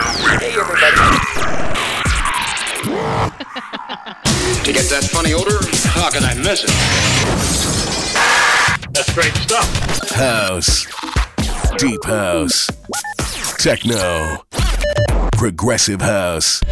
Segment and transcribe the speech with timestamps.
[0.00, 0.96] Hey, everybody.
[4.64, 5.58] To get that funny odor,
[5.90, 6.70] how can I miss it?
[8.92, 9.66] That's great stuff.
[10.10, 10.86] House,
[11.78, 12.68] Deep House,
[13.58, 14.44] Techno,
[15.32, 16.62] Progressive House,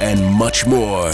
[0.00, 1.10] and much more.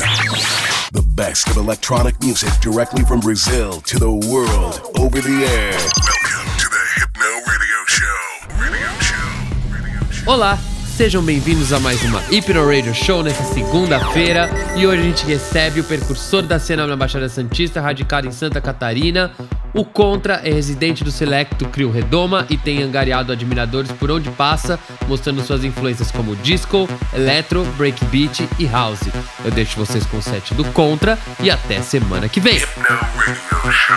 [0.93, 5.73] The best of electronic music directly from Brazil to the world over the air.
[5.73, 8.19] Welcome to the Hypno Radio Show.
[8.61, 9.27] Radio Show.
[9.73, 10.31] Radio Show.
[10.31, 10.59] Olá,
[10.97, 15.81] sejam bem-vindos a mais uma Hypno Radio Show nessa segunda-feira e hoje a gente recebe
[15.81, 19.31] o percursor da cena na Baixada Santista, radicado em Santa Catarina.
[19.75, 24.81] O Contra é residente do Selecto Crio Redoma e tem angariado admiradores por onde passa,
[25.07, 29.03] mostrando suas influências como disco, electro, breakbeat e house.
[29.45, 32.57] Eu deixo vocês com o set do Contra e até semana que vem.
[32.57, 33.97] Hypno Radio Show.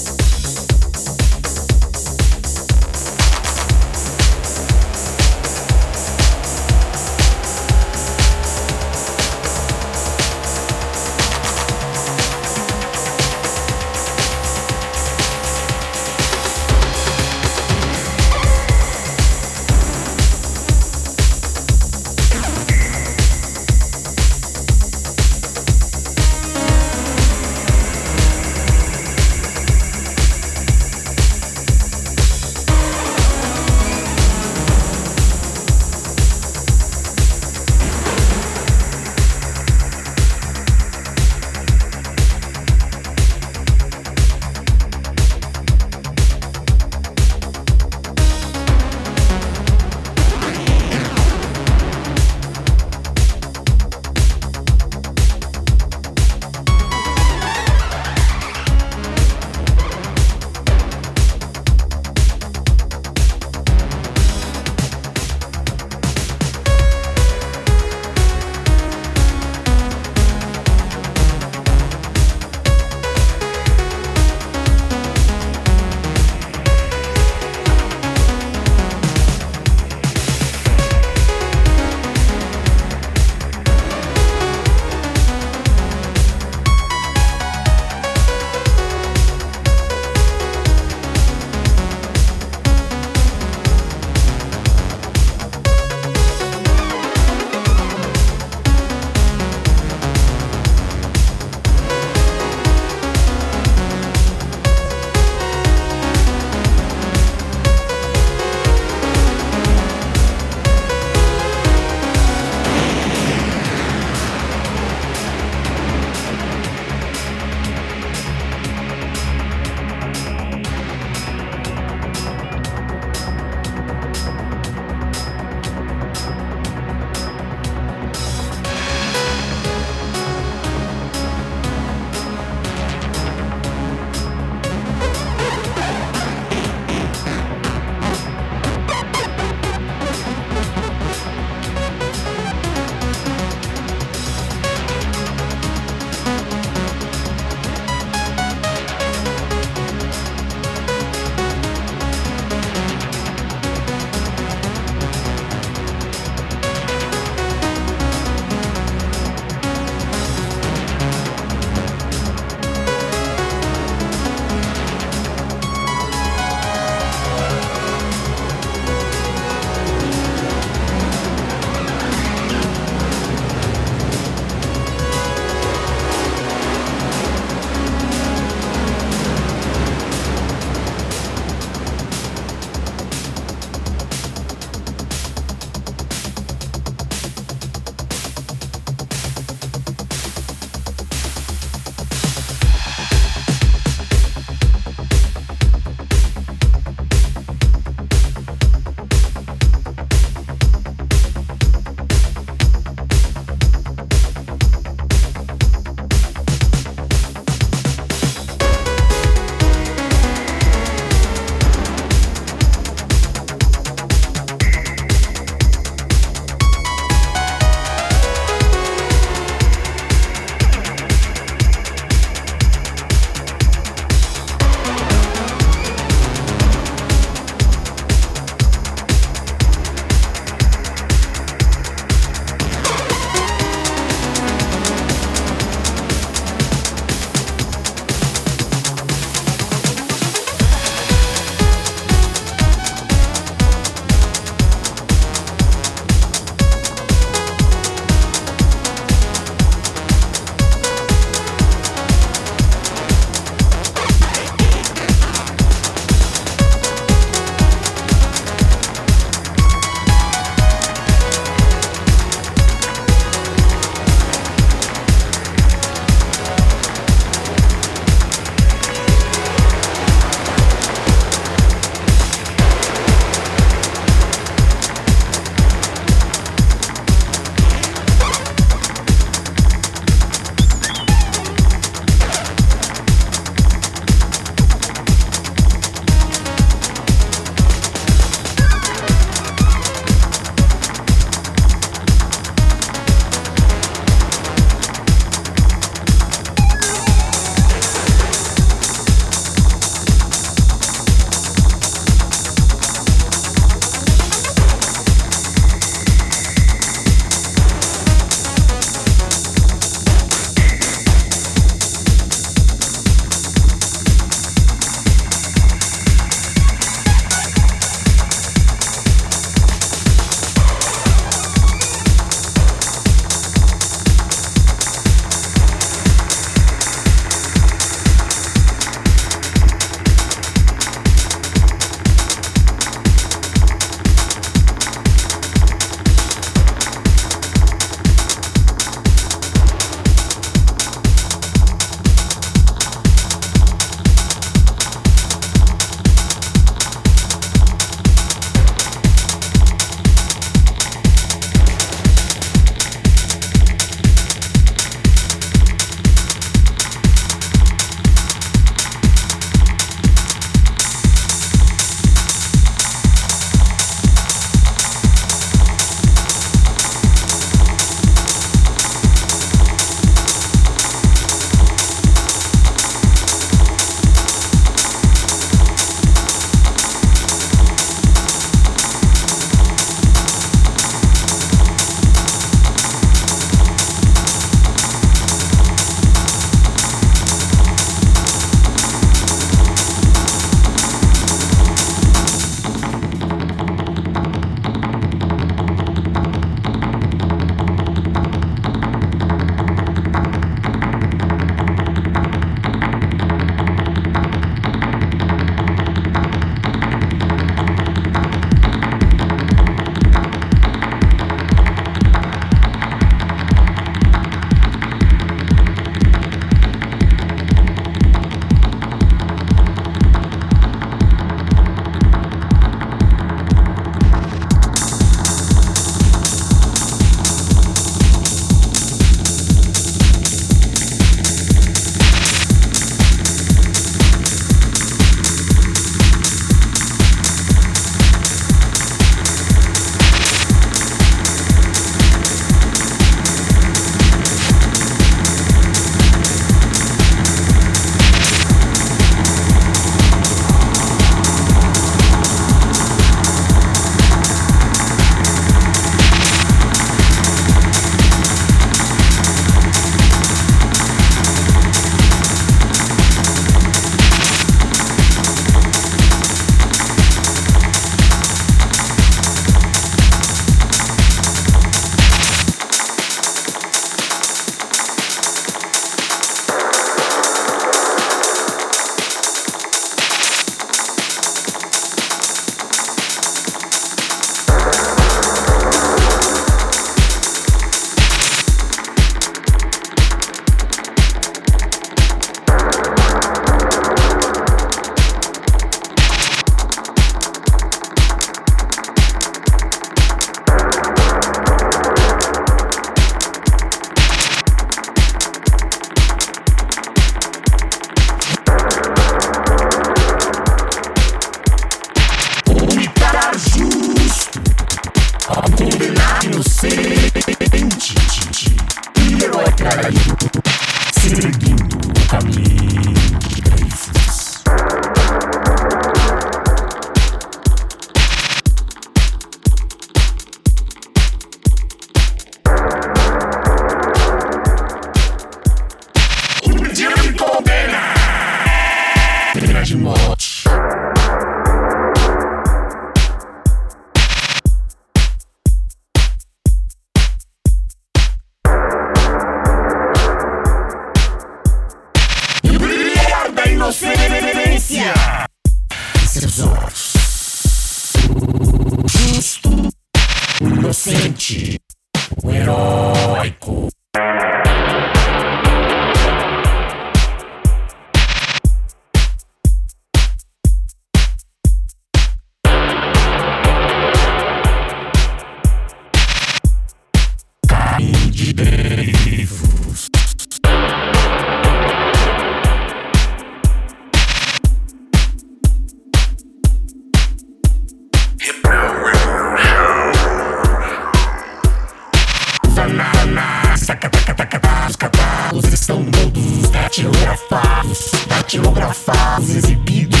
[595.32, 600.00] Os estão todos datilografados, datilografados, exibidos,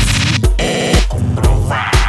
[0.58, 2.03] é comprovado.